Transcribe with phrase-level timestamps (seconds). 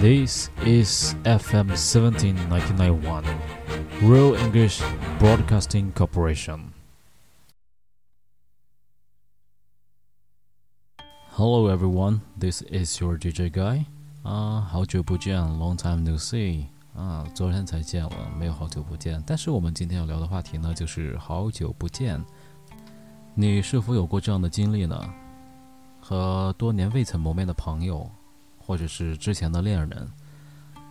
[0.00, 3.24] This is FM 17991,
[4.02, 4.82] Real English
[5.18, 6.72] Broadcasting Corporation.
[11.30, 13.86] Hello everyone, this is your DJ Guy.
[14.22, 16.66] 啊，好久不见，Long time no see.
[16.96, 19.22] 啊，昨天才见了，没有好久不见。
[19.26, 22.24] 但是我们今天要聊的话题呢，就是好久不见。
[23.34, 24.96] 你是否有过这样的经历呢？
[26.00, 28.08] 和多年未曾谋面的朋友，
[28.69, 30.07] 或者是之前的恋人，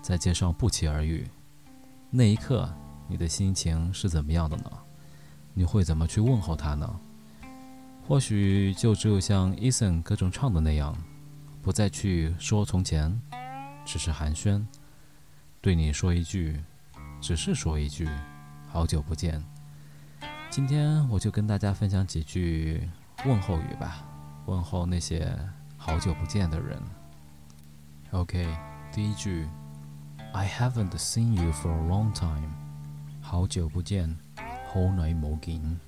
[0.03, 1.25] 在街上不期而遇，
[2.11, 2.69] 那一刻
[3.07, 4.65] 你的心情是怎么样的呢？
[5.55, 7.01] 你会怎么去问候他呢？
[8.05, 10.93] 或许就只有像 Eason 歌中唱的那样，
[11.63, 13.17] 不再去说从前，
[13.85, 14.67] 只是寒暄，
[15.61, 16.61] 对你说一句，
[17.21, 18.09] 只是说一句，
[18.67, 19.41] 好久不见。
[20.51, 22.91] 今天我就跟大家分享几句
[23.25, 24.05] 问候语吧。
[24.47, 25.33] 问候那些
[25.77, 26.77] 好久不见的人。
[28.12, 28.48] OK，
[28.92, 29.48] 第一句，
[30.34, 32.52] I haven't seen you for a long time，
[33.22, 34.16] 好久不见，
[34.72, 35.80] 好耐冇见。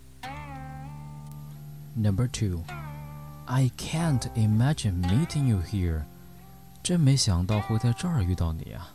[1.95, 6.03] Number two，I can't imagine meeting you here，
[6.83, 8.89] 真没想到会在这儿遇到你啊。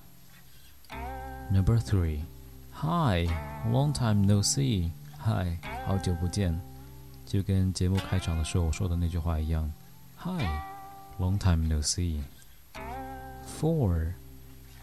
[1.51, 6.61] Number three，Hi，long time no see，Hi，好久不见。
[7.25, 9.73] 就跟节目开场的时候我说的那句话一样，
[10.19, 10.43] Hi,
[11.19, 12.21] long time no see.
[13.59, 14.15] Four,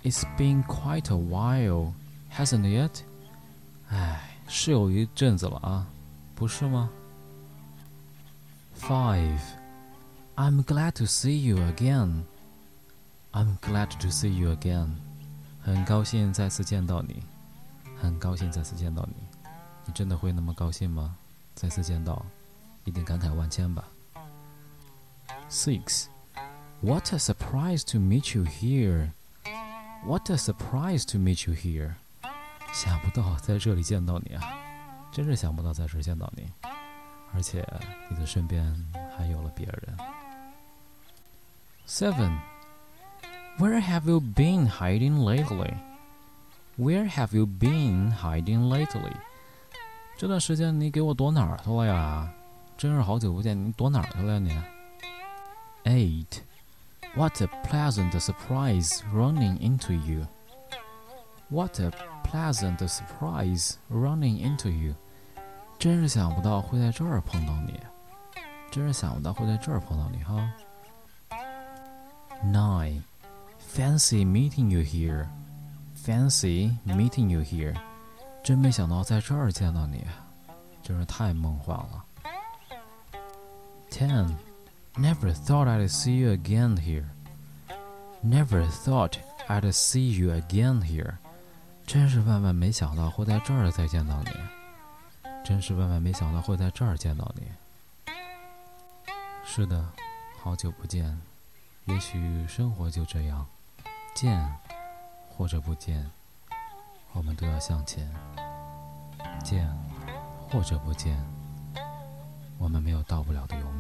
[0.03, 1.94] it's been quite a while,
[2.31, 3.02] hasn't it?
[3.90, 5.88] 哎，是有一阵子了啊，
[6.36, 6.90] 不是吗？
[8.80, 9.40] Five,
[10.36, 12.23] I'm glad to see you again.
[13.31, 14.95] I'm glad to see you again.
[15.62, 17.23] 很高兴再次见到你，
[18.00, 19.16] 很高兴再次见到你。
[19.86, 21.16] 你真的会那么高兴吗？
[21.56, 22.26] 再次见到，
[22.84, 23.88] 一定感慨万千吧。
[25.50, 26.08] Six,
[26.81, 29.12] what a surprise to meet you here!
[30.06, 31.95] What a surprise to meet you here!
[32.73, 34.44] 想不到在这里见到你啊，
[35.12, 36.48] 真是想不到在这见到你，
[37.34, 37.66] 而且
[38.09, 38.63] 你的身边
[39.18, 39.97] 还有了别人。
[41.88, 42.38] Seven,
[43.58, 45.74] where have you been hiding lately?
[46.78, 49.13] Where have you been hiding lately?
[50.18, 52.31] 这段时间你给我躲哪儿去了呀？
[52.78, 54.52] 真是好久不见，你躲哪儿去了你？
[55.85, 56.41] Eight,
[57.16, 60.28] what a pleasant surprise running into you.
[61.50, 61.91] What a
[62.24, 64.96] pleasant surprise running into you.
[65.80, 67.80] 真是想不到会在这儿碰到你，
[68.72, 70.52] 真是想不到会在这儿碰到你哈。
[72.44, 73.03] Nine,
[73.74, 75.28] fancy meeting you here.
[75.96, 77.75] Fancy meeting you here.
[78.44, 80.06] 真没想到在这儿见到你，
[80.84, 82.03] 真是太梦幻了。
[83.90, 84.35] Ten,
[84.98, 87.06] Never thought I'd see you again here.
[88.22, 91.14] Never thought I'd see you again here.
[91.86, 94.30] 真是万万没想到会在这儿再见到你，
[95.44, 97.42] 真是万万没想到会在这儿见到你。
[99.44, 99.84] 是的，
[100.41, 101.20] 好久不见，
[101.86, 103.44] 也许生活就这样，
[104.14, 104.48] 见
[105.28, 106.09] 或者不见。
[107.12, 108.09] 我们都要向前，
[109.44, 109.69] 见
[110.48, 111.22] 或者不见，
[112.56, 113.72] 我们没有到不了的永远。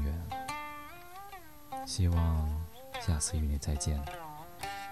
[1.85, 2.47] 希望
[2.99, 3.99] 下次与你再见。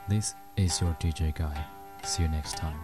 [0.08, 1.56] This is your DJ guy.
[2.03, 2.80] See you next time.